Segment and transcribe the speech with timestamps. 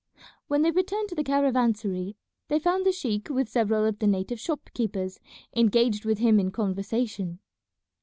[0.47, 2.15] When they returned to the caravansary
[2.47, 5.19] they found the sheik with several of the native shop keepers
[5.55, 7.37] engaged with him in conversation.